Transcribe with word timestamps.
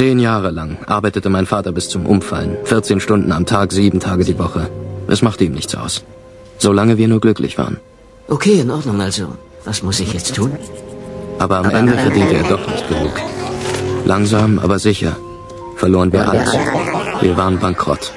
Zehn 0.00 0.18
Jahre 0.18 0.50
lang 0.50 0.78
arbeitete 0.86 1.28
mein 1.28 1.44
Vater 1.44 1.72
bis 1.72 1.90
zum 1.90 2.06
Umfallen. 2.06 2.56
14 2.64 3.00
Stunden 3.00 3.32
am 3.32 3.44
Tag, 3.44 3.70
sieben 3.70 4.00
Tage 4.00 4.24
die 4.24 4.38
Woche. 4.38 4.70
Es 5.08 5.20
machte 5.20 5.44
ihm 5.44 5.52
nichts 5.52 5.74
aus. 5.74 6.04
Solange 6.56 6.96
wir 6.96 7.06
nur 7.06 7.20
glücklich 7.20 7.58
waren. 7.58 7.78
Okay, 8.26 8.60
in 8.60 8.70
Ordnung 8.70 8.98
also. 9.02 9.26
Was 9.66 9.82
muss 9.82 10.00
ich 10.00 10.14
jetzt 10.14 10.34
tun? 10.34 10.52
Aber 11.38 11.58
am 11.58 11.68
Ende 11.68 11.98
verdiente 11.98 12.34
er 12.34 12.44
doch 12.44 12.66
nicht 12.66 12.88
genug. 12.88 13.12
Langsam, 14.06 14.58
aber 14.58 14.78
sicher 14.78 15.18
verloren 15.76 16.10
wir 16.14 16.26
alles. 16.26 16.50
Wir 17.20 17.36
waren 17.36 17.58
bankrott. 17.58 18.10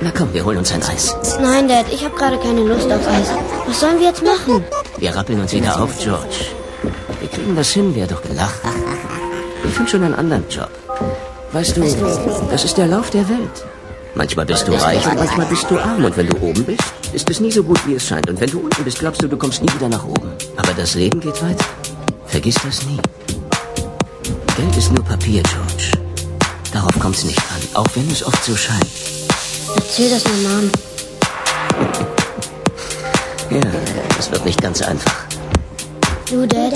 Na 0.00 0.10
komm, 0.10 0.34
wir 0.34 0.44
holen 0.44 0.58
uns 0.58 0.72
ein 0.72 0.82
Eis. 0.82 1.14
Nein, 1.40 1.68
Dad, 1.68 1.86
ich 1.92 2.04
habe 2.04 2.16
gerade 2.16 2.38
keine 2.38 2.64
Lust 2.64 2.90
auf 2.90 3.06
Eis. 3.06 3.30
Was 3.68 3.78
sollen 3.78 4.00
wir 4.00 4.08
jetzt 4.08 4.24
machen? 4.24 4.64
Wir 4.98 5.14
rappeln 5.14 5.38
uns 5.38 5.52
wieder 5.52 5.80
auf, 5.80 5.96
George. 6.02 6.40
Wir 7.20 7.28
kriegen 7.28 7.54
das 7.54 7.70
hin, 7.70 7.92
wer 7.94 8.08
doch 8.08 8.22
gelacht. 8.22 8.60
Finde 9.82 9.90
schon 9.90 10.04
einen 10.04 10.14
anderen 10.14 10.44
Job. 10.48 10.70
Weißt 11.50 11.76
du, 11.76 11.80
das 12.50 12.64
ist 12.64 12.78
der 12.78 12.86
Lauf 12.86 13.10
der 13.10 13.28
Welt. 13.28 13.66
Manchmal 14.14 14.46
bist 14.46 14.68
du 14.68 14.72
reich 14.80 15.04
und 15.04 15.16
manchmal 15.16 15.46
bist 15.46 15.68
du 15.68 15.76
arm. 15.76 16.04
Und 16.04 16.16
wenn 16.16 16.28
du 16.28 16.36
oben 16.36 16.62
bist, 16.62 16.84
ist 17.12 17.28
es 17.28 17.40
nie 17.40 17.50
so 17.50 17.64
gut, 17.64 17.84
wie 17.88 17.96
es 17.96 18.06
scheint. 18.06 18.30
Und 18.30 18.40
wenn 18.40 18.48
du 18.48 18.60
unten 18.60 18.84
bist, 18.84 19.00
glaubst 19.00 19.20
du, 19.22 19.26
du 19.26 19.36
kommst 19.36 19.60
nie 19.60 19.74
wieder 19.74 19.88
nach 19.88 20.04
oben. 20.04 20.30
Aber 20.56 20.72
das 20.74 20.94
Leben 20.94 21.18
geht 21.18 21.42
weiter. 21.42 21.64
Vergiss 22.26 22.54
das 22.64 22.86
nie. 22.86 23.00
Geld 24.56 24.76
ist 24.76 24.92
nur 24.92 25.04
Papier, 25.04 25.42
George. 25.42 25.90
Darauf 26.72 26.96
kommt 27.00 27.16
es 27.16 27.24
nicht 27.24 27.40
an, 27.40 27.82
auch 27.82 27.88
wenn 27.96 28.08
es 28.08 28.24
oft 28.24 28.44
so 28.44 28.54
scheint. 28.54 28.86
Erzähl 29.74 30.10
das 30.10 30.22
meiner 30.22 30.60
Mom. 30.60 30.70
Ja, 33.50 33.60
das 34.16 34.30
wird 34.30 34.44
nicht 34.44 34.62
ganz 34.62 34.80
einfach. 34.80 35.24
Du, 36.30 36.46
Dad, 36.46 36.72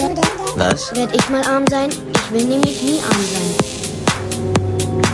Was? 0.57 0.91
werd 0.97 1.15
ich 1.15 1.29
mal 1.29 1.43
arm 1.43 1.65
sein? 1.69 1.91
Ich 1.91 2.33
will 2.33 2.45
nämlich 2.45 2.83
nie 2.83 2.99
arm 3.01 3.25
sein. 3.33 3.55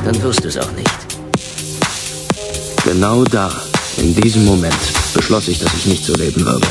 Dann 0.05 0.23
wirst 0.23 0.45
du 0.45 0.49
es 0.49 0.57
auch 0.57 0.71
nicht. 0.71 0.89
Genau 2.85 3.25
da, 3.25 3.51
in 3.97 4.15
diesem 4.15 4.45
Moment, 4.45 4.75
beschloss 5.15 5.49
ich, 5.49 5.59
dass 5.59 5.75
ich 5.75 5.87
nicht 5.87 6.05
so 6.05 6.15
leben 6.15 6.45
würde. 6.47 6.67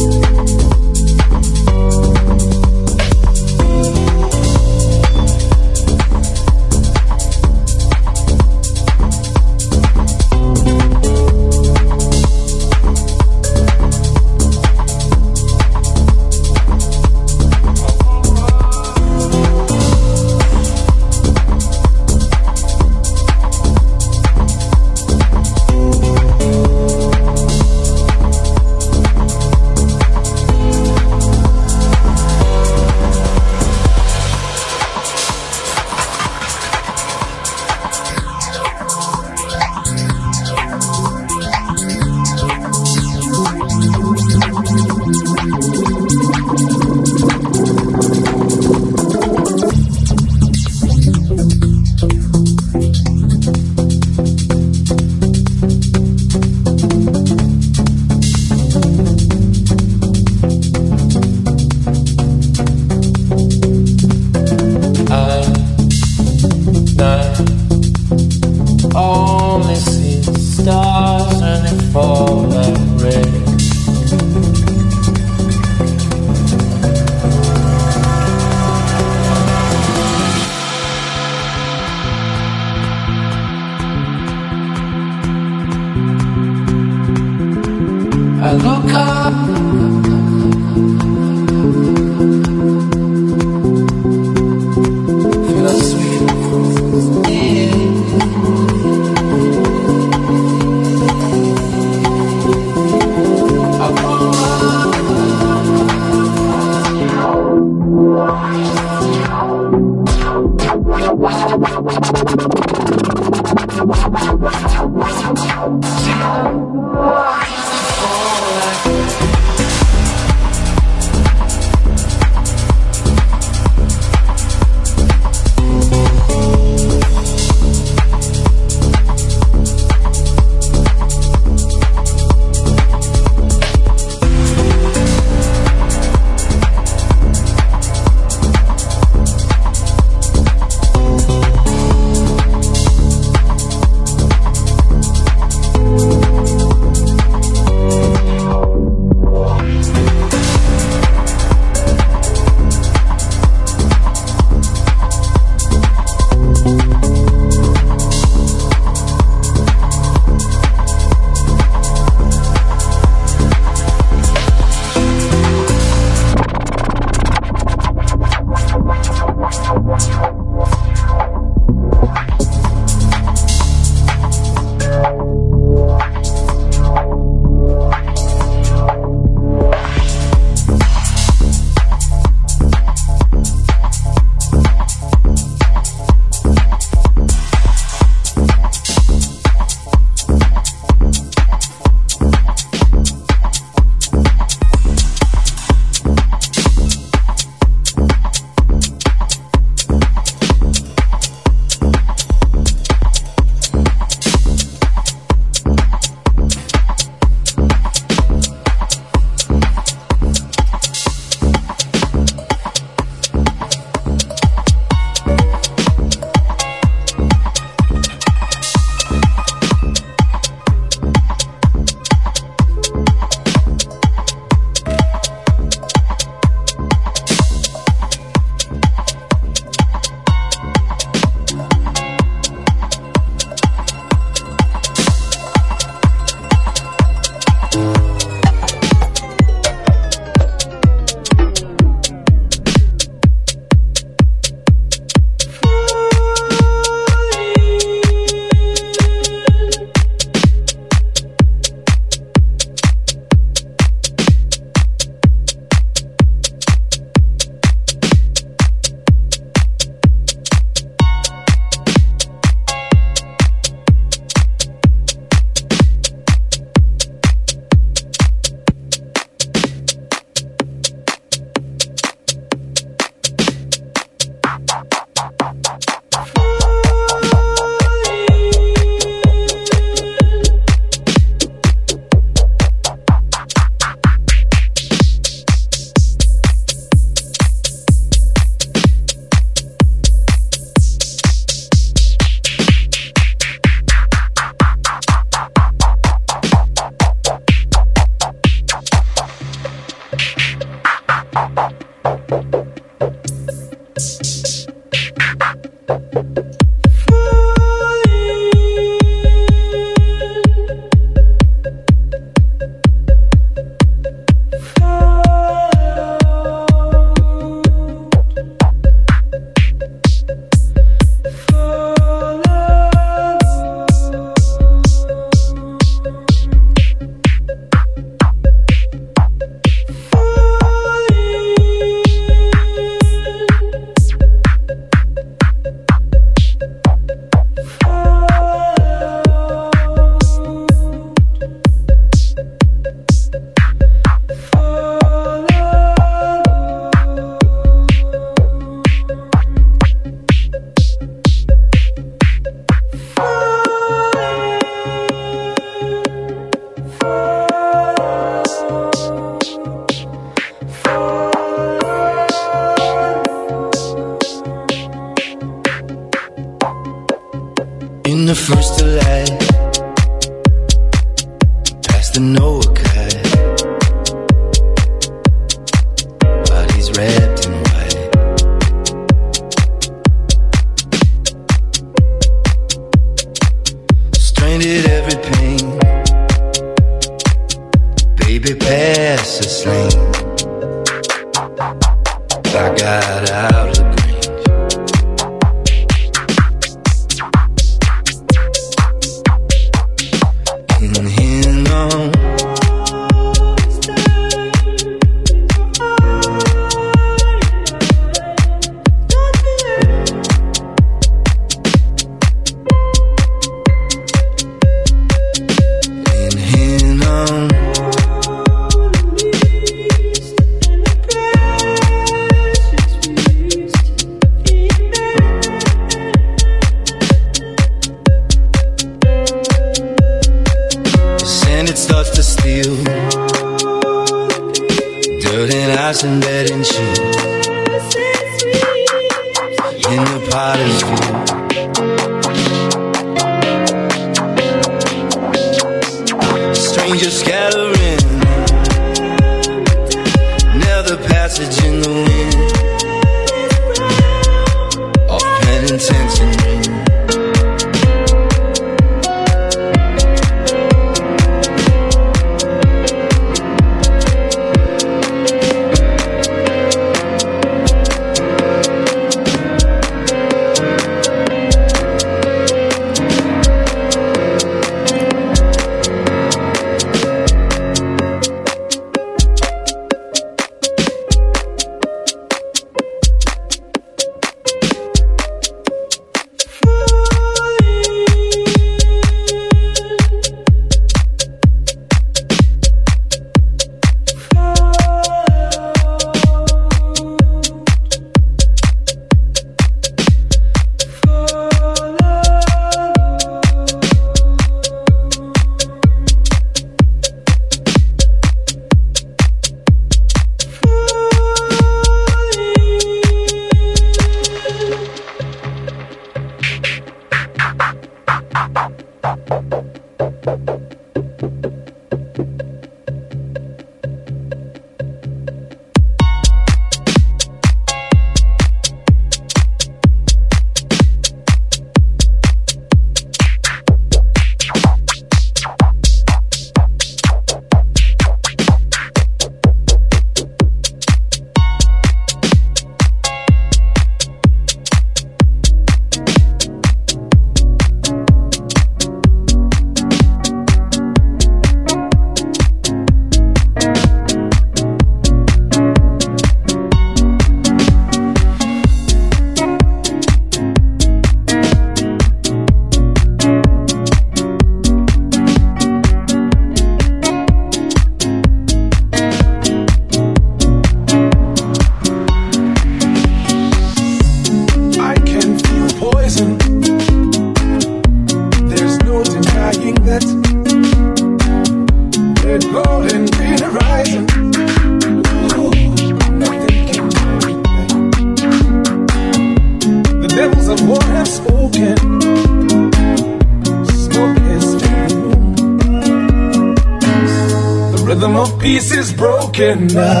looking 599.41 599.67
now. 599.67 600.00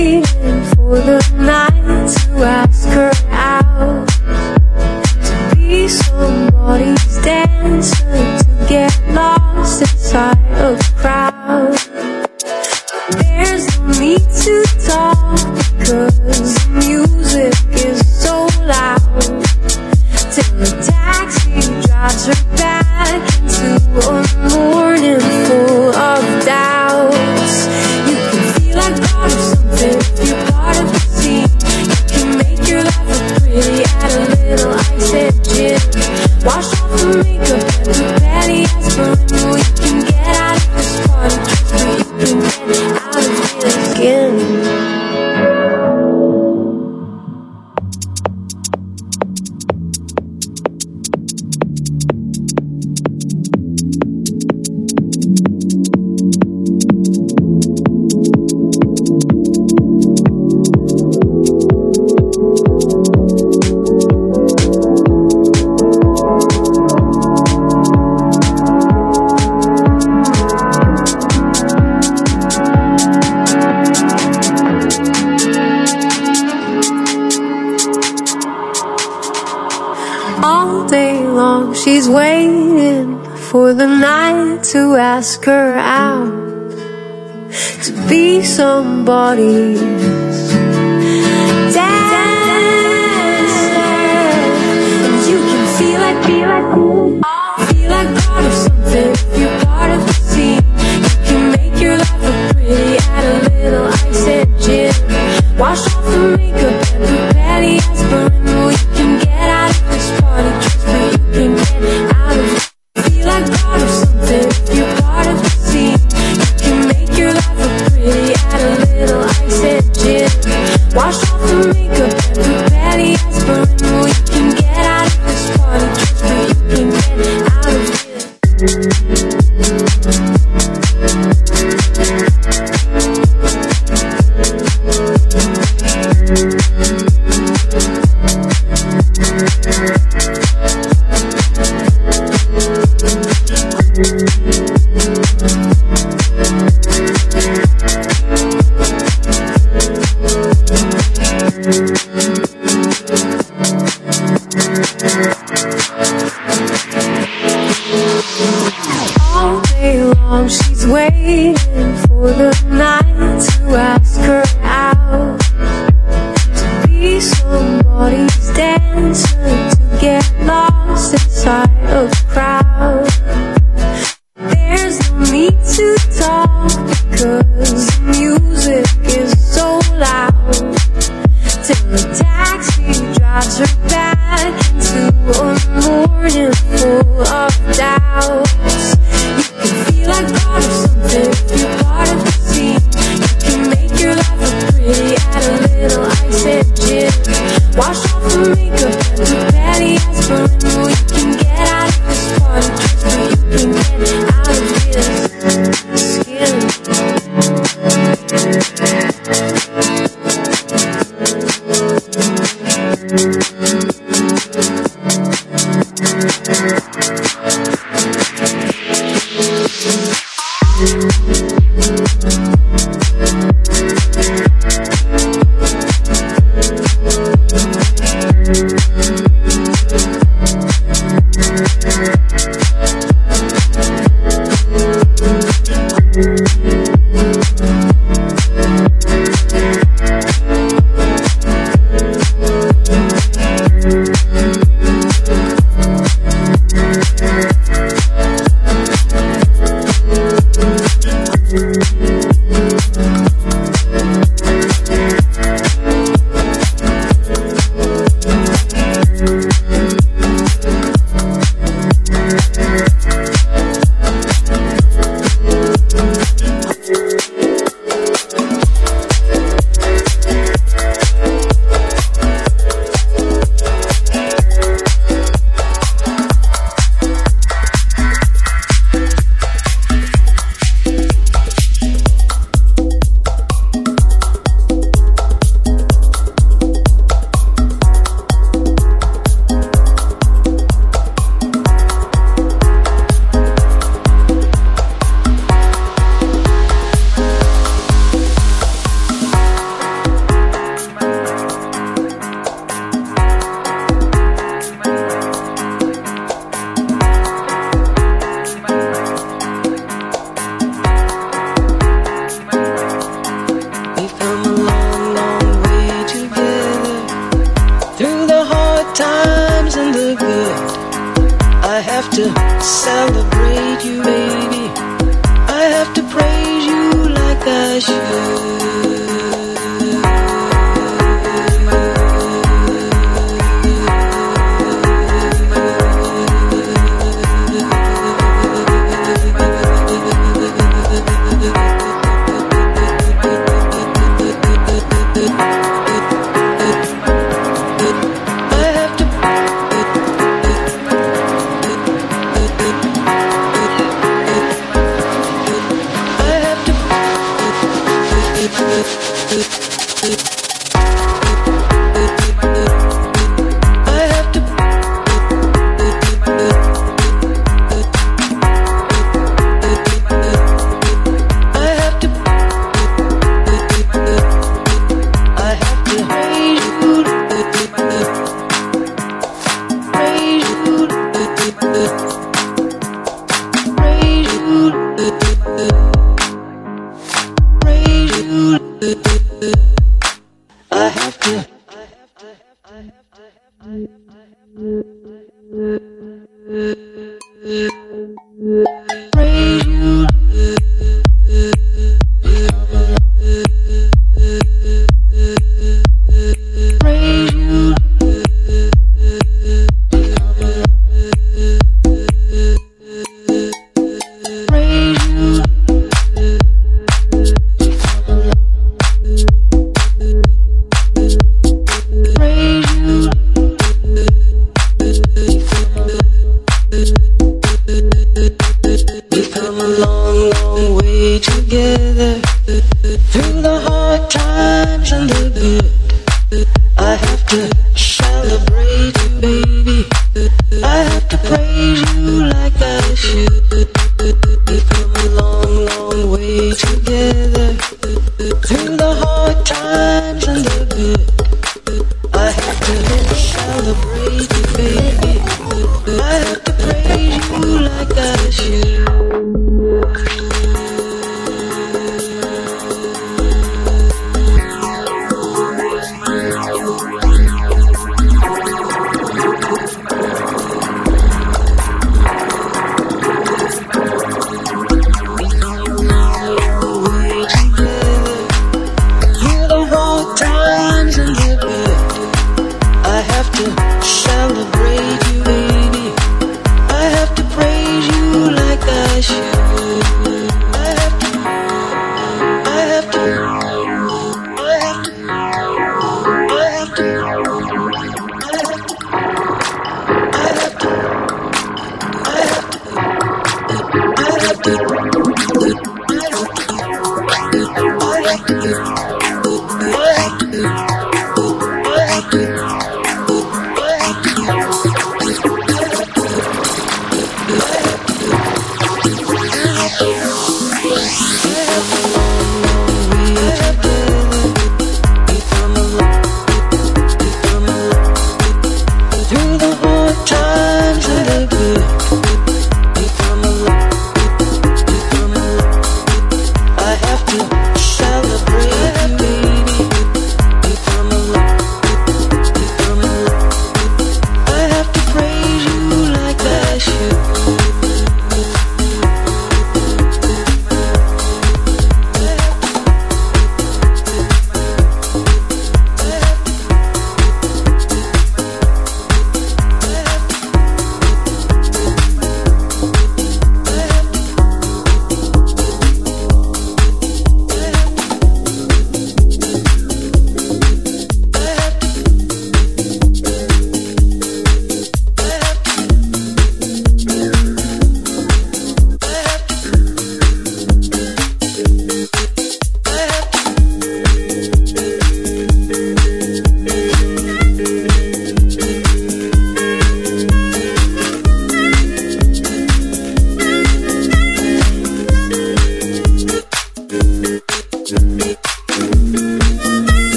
be 0.00 0.39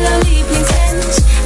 melody, 0.00 0.42
please 0.44 0.70
end. 0.72 1.37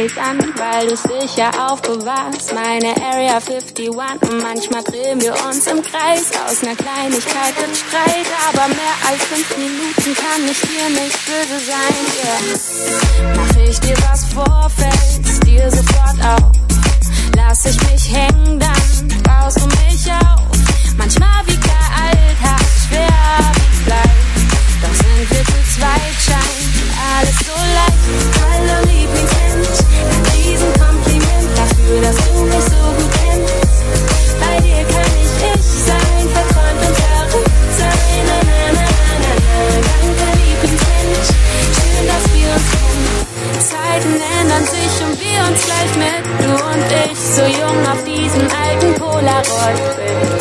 Stories 0.00 0.16
an, 0.18 0.38
weil 0.56 0.88
du 0.88 0.96
sicher 0.96 1.50
aufbewahrst. 1.70 2.54
Meine 2.54 2.94
Area 3.02 3.36
51 3.36 3.90
und 3.90 4.42
manchmal 4.42 4.82
drehen 4.84 5.20
wir 5.20 5.34
uns 5.46 5.66
im 5.66 5.82
Kreis. 5.82 6.30
Aus 6.46 6.62
ner 6.62 6.74
Kleinigkeit 6.74 7.54
im 7.64 7.74
Streit, 7.74 8.26
aber 8.48 8.68
mehr 8.68 8.96
als 9.08 9.22
fünf 9.24 9.56
Minuten 9.58 10.14
kann 10.14 10.48
ich 10.50 10.60
dir 10.62 10.88
nicht 10.88 11.18
böse 11.26 11.58
sein. 11.66 11.96
Yeah. 12.24 13.34
Mach 13.36 13.68
ich 13.68 13.80
dir 13.80 13.96
was 14.10 14.24
vor, 14.32 14.70
fällst 14.74 15.46
dir 15.46 15.70
sofort 15.70 16.24
auf. 16.24 16.52
Lass 17.36 17.66
ich 17.66 17.78
mich 17.90 18.14
hängen, 18.14 18.58
dann 18.58 19.19
like 49.60 49.76
this. 49.96 50.39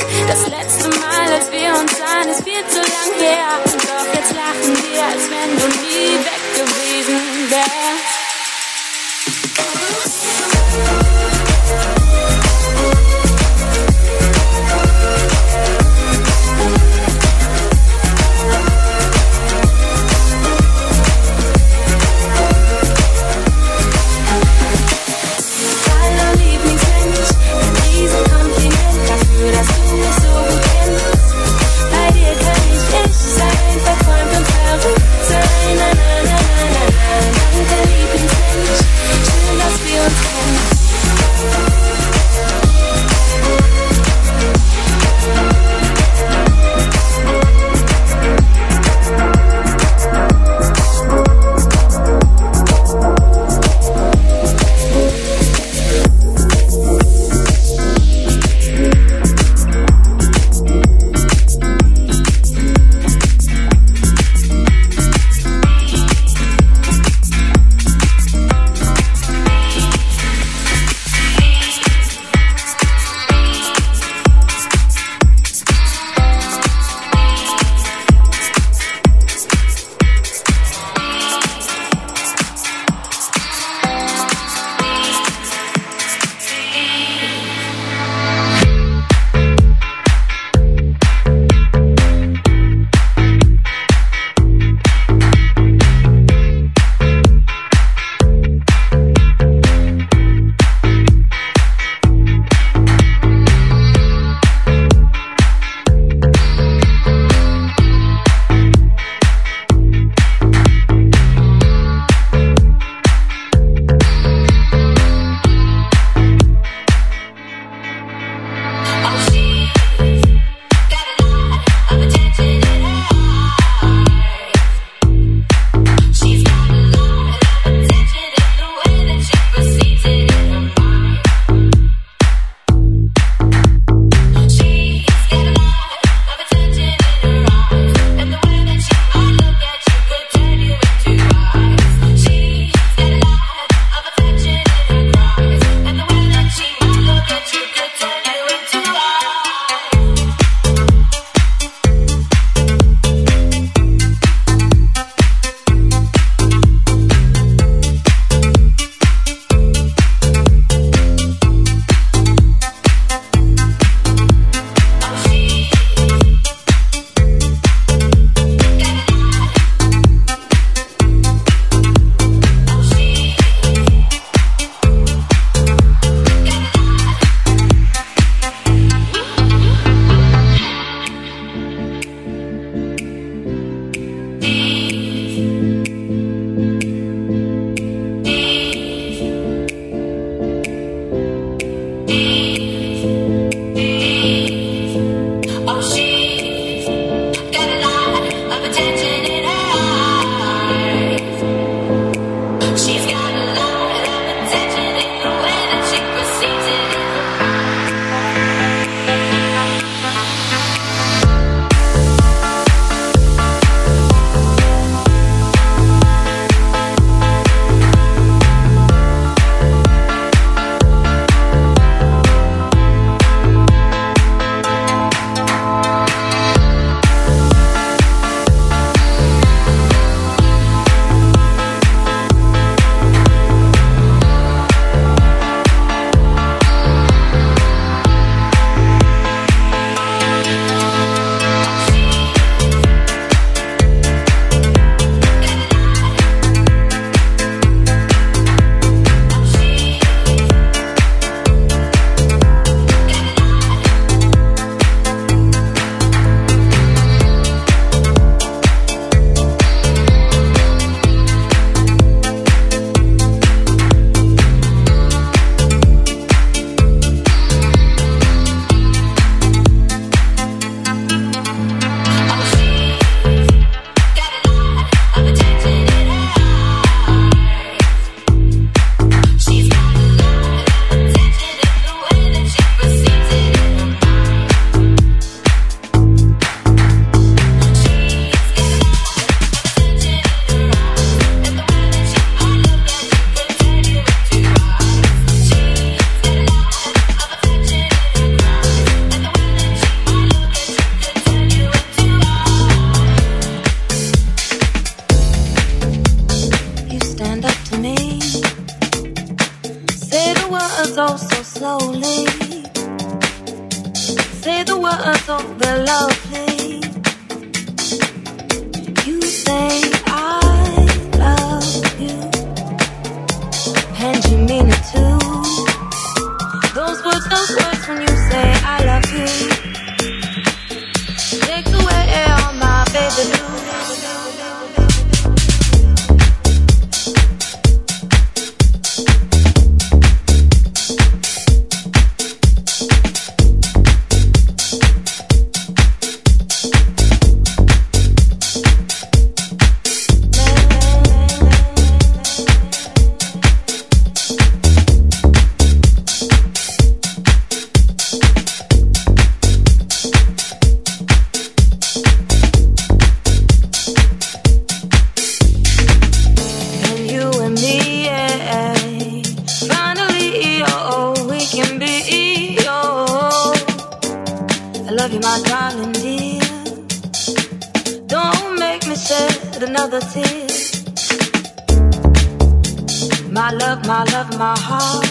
my 383.31 383.51
love, 383.51 383.85
my 383.85 384.03
love, 384.05 384.37
my 384.37 384.57
heart. 384.57 385.05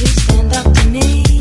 You 0.00 0.06
stand 0.06 0.52
up 0.54 0.72
to 0.74 0.88
me. 0.88 1.37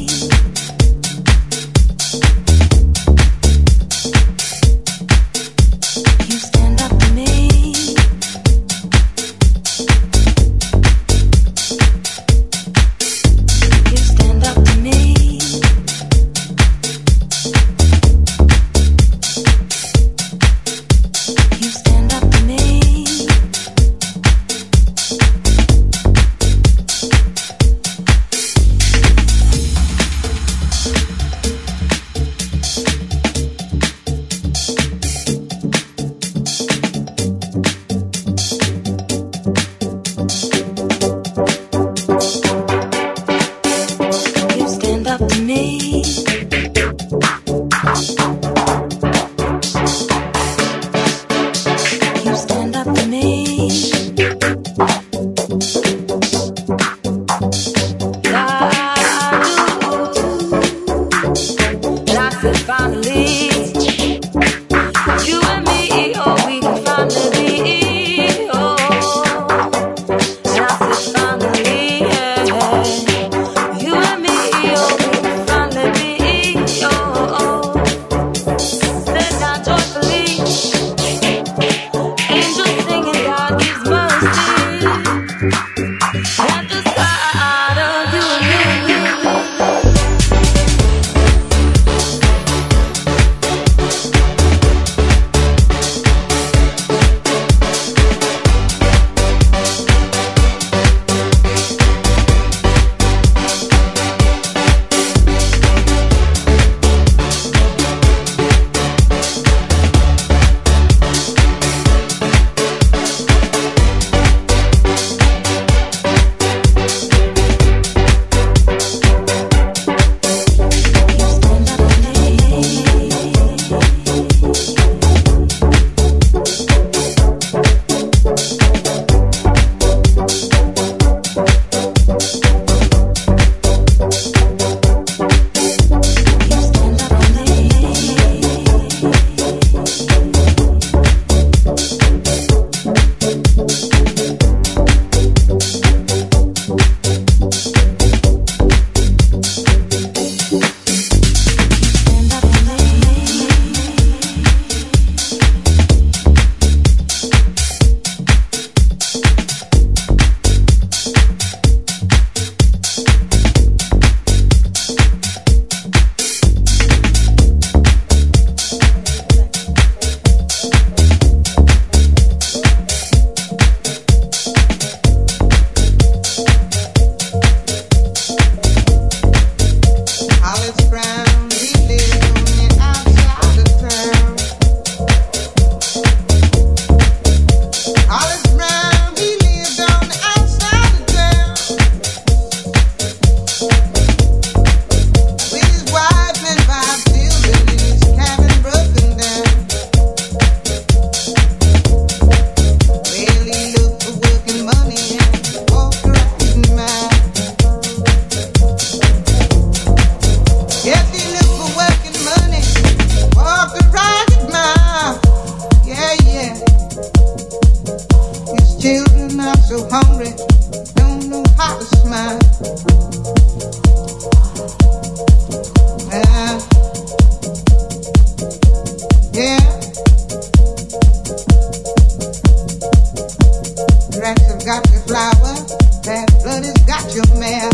Rats 234.27 234.45
have 234.47 234.65
got 234.65 234.91
your 234.91 234.99
flower. 235.03 235.55
Bad 236.03 236.27
blood 236.43 236.65
has 236.65 236.73
got 236.83 237.15
your 237.15 237.23
mare. 237.39 237.69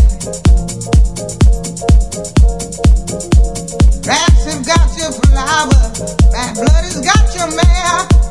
Rats 4.06 4.46
have 4.46 4.64
got 4.64 4.96
your 4.96 5.12
flower. 5.14 5.82
Bad 6.32 6.54
blood 6.54 6.84
has 6.86 7.02
got 7.02 7.36
your 7.36 7.50
mare. 7.56 8.23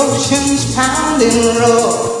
ocean's 0.00 0.74
pounding 0.74 1.56
roar. 1.60 2.20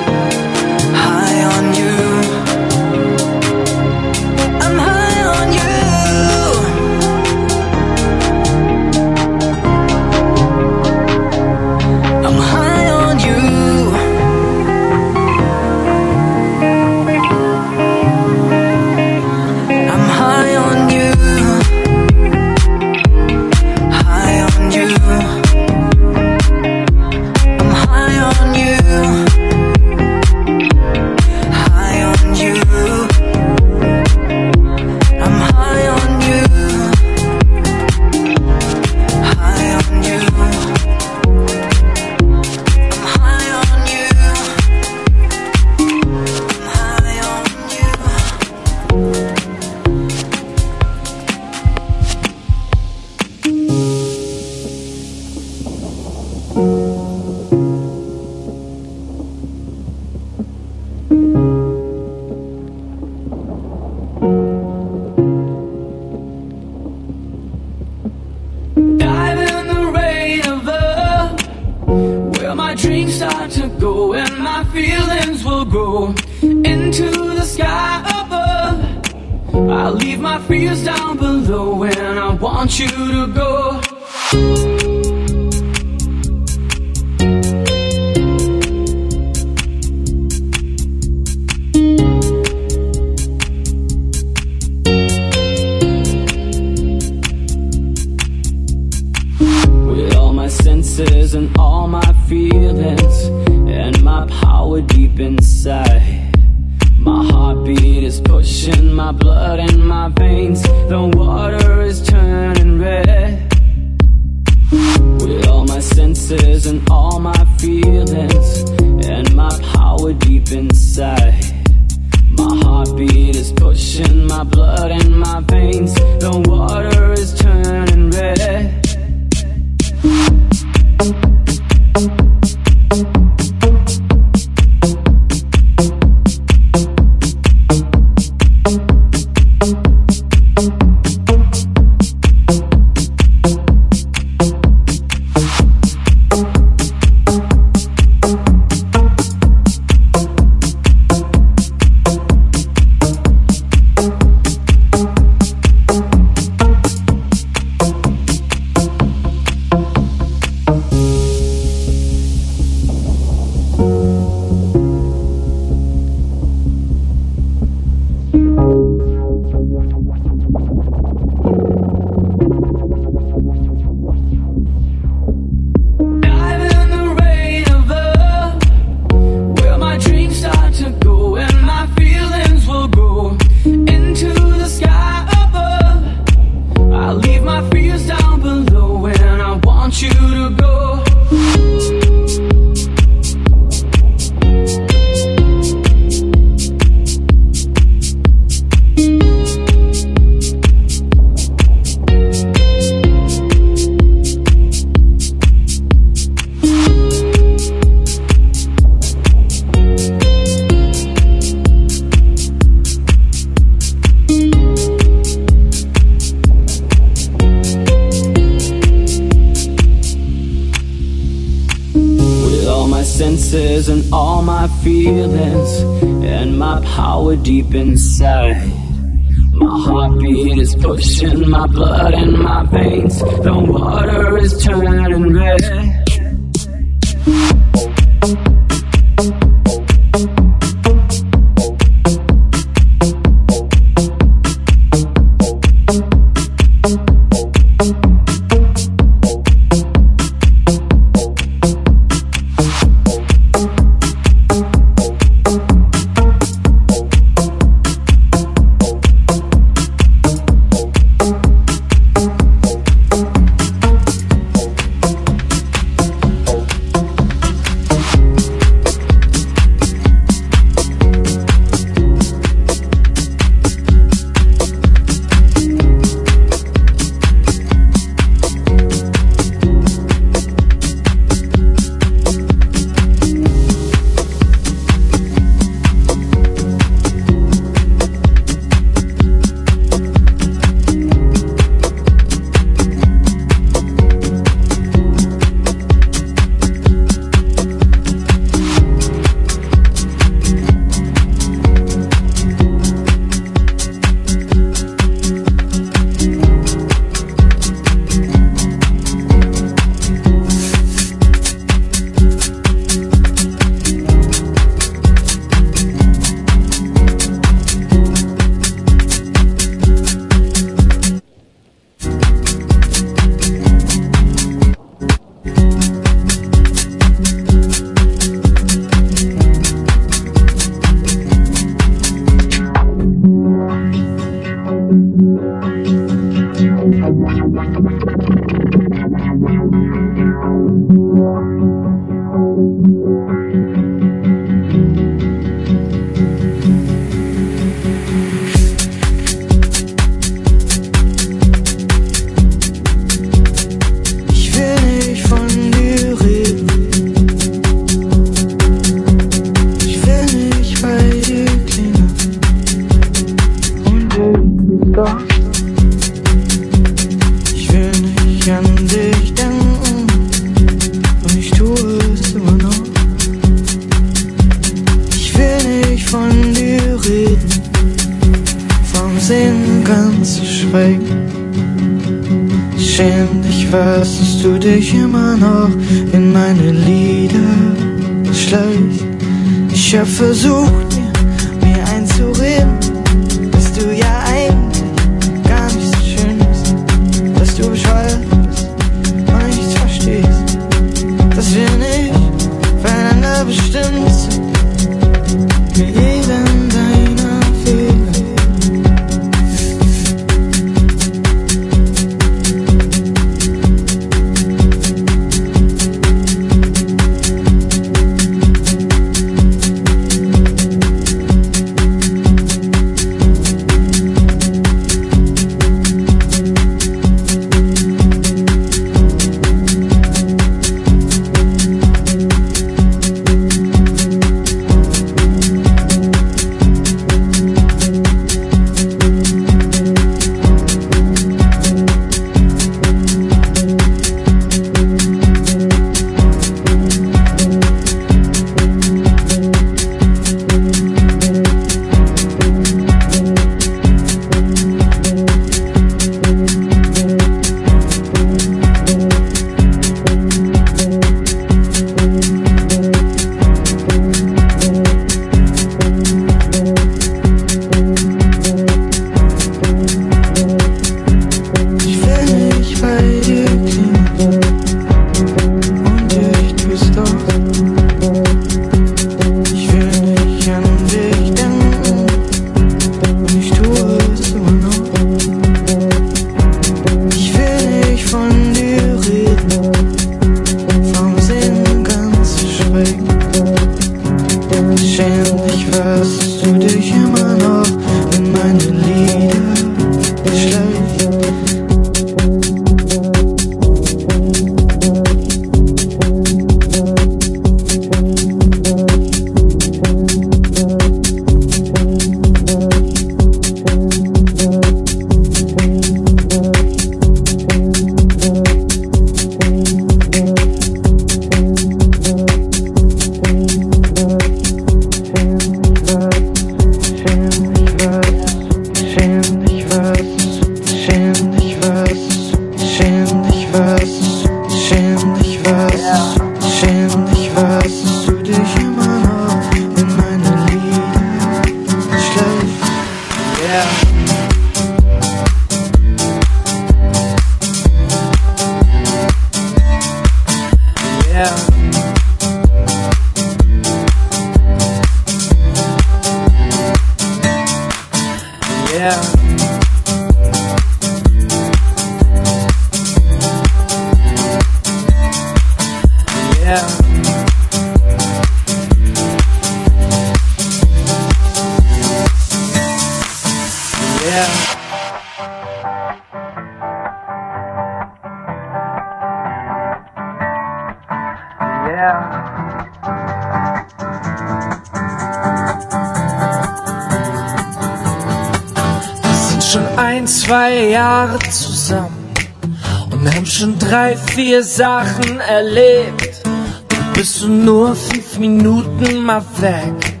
Sachen 594.42 595.20
erlebt. 595.20 596.20
Und 596.24 596.92
bist 596.94 597.22
du 597.22 597.28
nur 597.28 597.74
fünf 597.74 598.18
Minuten 598.18 599.02
mal 599.02 599.22
weg, 599.38 600.00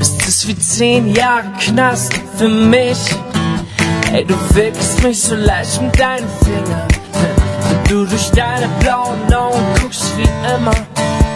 ist 0.00 0.26
es 0.26 0.46
wie 0.46 0.58
zehn 0.58 1.14
Jahre 1.14 1.52
Knast 1.60 2.12
für 2.36 2.48
mich. 2.48 2.98
Ey, 4.12 4.24
du 4.24 4.34
wickst 4.54 5.02
mich 5.02 5.22
so 5.22 5.34
leicht 5.34 5.80
mit 5.80 5.98
deinen 5.98 6.28
Fingern. 6.44 6.88
Du 7.88 8.04
durch 8.04 8.30
deine 8.30 8.68
blauen 8.80 9.32
Augen 9.34 9.64
guckst 9.80 10.16
wie 10.16 10.28
immer. 10.54 10.74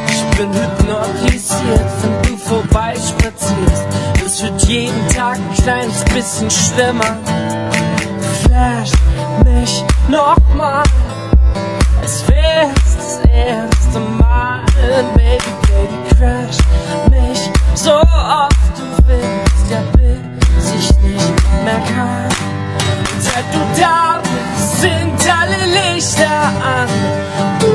Ich 0.08 0.36
bin 0.36 0.48
hypnotisiert, 0.52 1.90
wenn 2.02 2.22
du 2.22 2.36
vorbeispazierst. 2.38 3.86
Es 4.24 4.42
wird 4.42 4.62
jeden 4.62 5.08
Tag 5.14 5.36
ein 5.36 5.62
kleines 5.62 6.04
bisschen 6.04 6.50
schlimmer. 6.50 7.16
Flash 8.42 8.92
mich 9.44 9.84
nochmal, 10.08 10.82
Mal. 14.96 15.14
Baby, 15.14 15.52
baby, 15.68 15.98
crash 16.16 16.58
mich 17.10 17.40
so 17.74 17.92
oft 17.92 18.78
du 18.78 18.84
willst, 19.06 19.70
ja 19.70 19.80
bis 19.92 20.66
ich 20.74 20.88
nicht 21.02 21.34
mehr 21.64 21.80
kann. 21.94 22.30
Seit 23.18 23.44
du 23.52 23.60
da 23.78 24.22
bist, 24.22 24.80
sind 24.80 25.20
alle 25.30 25.60
Lichter 25.66 26.38
an. 26.64 26.88
Uh, 27.62 27.66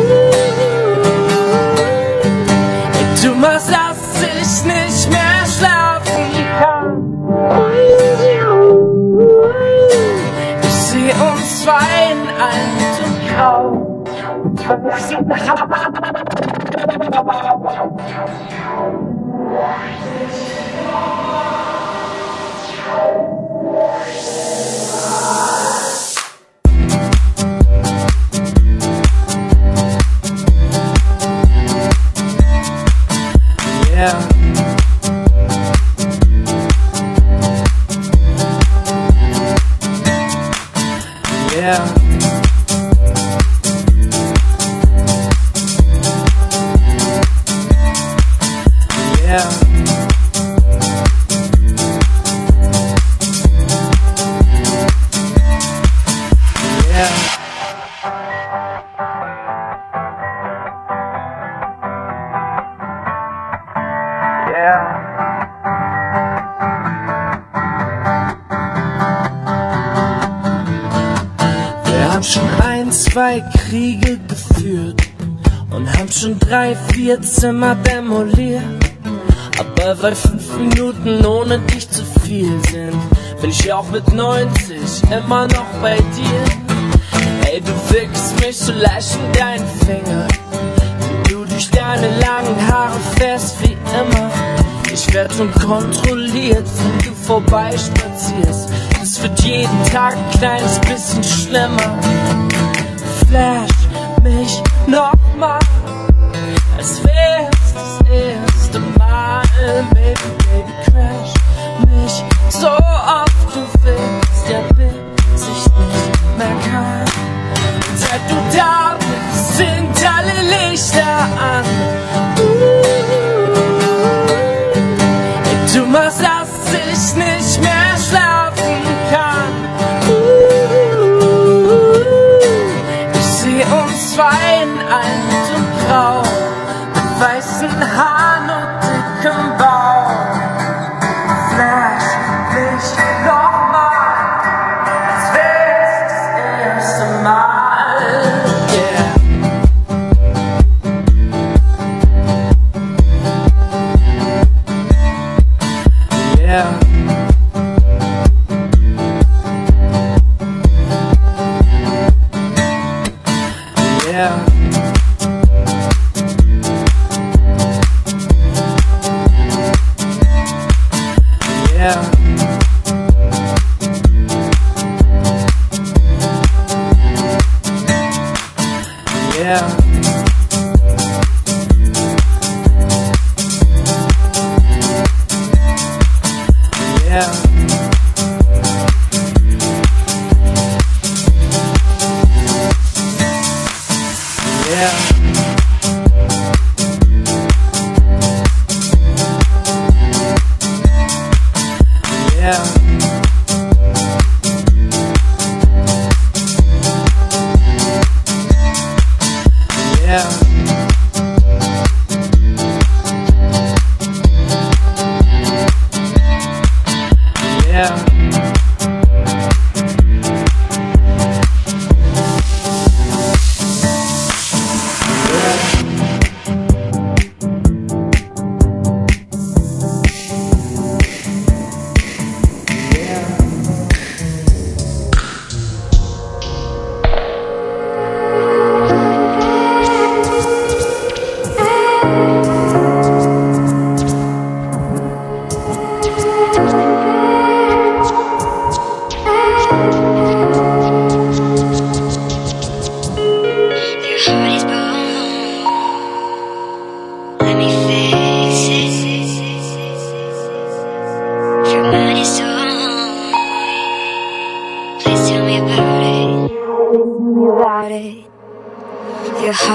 du 3.22 3.30
machst, 3.35 3.69
dass 3.69 4.02
ich 4.23 4.53
nicht 4.65 5.10
mehr 5.11 5.45
schlafen 5.45 6.26
kann. 6.60 6.93
Ich 10.64 10.73
seh 10.73 11.11
uns 11.11 11.48
zwei 11.64 11.89
in 12.11 12.22
alt 12.41 12.95
und 13.06 13.18
grau. 13.35 13.61
Why? 16.92 17.62
Zimmer 77.22 77.76
demoliert. 77.76 78.64
Aber 79.57 80.02
weil 80.02 80.15
fünf 80.15 80.57
Minuten 80.57 81.26
ohne 81.26 81.60
dich 81.60 81.89
zu 81.89 82.03
viel 82.26 82.60
sind, 82.69 82.95
bin 83.41 83.49
ich 83.49 83.72
auch 83.72 83.89
mit 83.89 84.11
90 84.14 84.80
immer 85.11 85.48
noch 85.48 85.65
bei 85.81 85.95
dir. 85.95 87.52
Ey, 87.52 87.61
du 87.61 87.93
wickst 87.93 88.39
mich 88.39 88.57
so 88.57 88.72
leicht 88.73 89.15
in 89.15 89.39
deinen 89.39 89.68
Finger. 89.85 90.27
Du 91.30 91.45
durch 91.45 91.69
deine 91.69 92.07
langen 92.19 92.68
Haare 92.68 92.99
fährst 93.18 93.61
wie 93.61 93.73
immer. 93.73 94.31
Ich 94.91 95.14
werd 95.14 95.34
schon 95.34 95.52
kontrolliert, 95.53 96.65
wenn 96.65 97.07
du 97.07 97.15
vorbeispazierst. 97.15 98.69
Es 99.02 99.22
wird 99.22 99.39
jeden 99.41 99.85
Tag 99.91 100.15
ein 100.15 100.39
kleines 100.39 100.80
bisschen 100.80 101.23
schlimmer. 101.23 102.01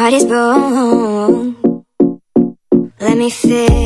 Heart 0.06 0.14
is 0.14 0.24
broke. 0.24 1.56
Let 3.00 3.18
me 3.18 3.28
fix 3.28 3.85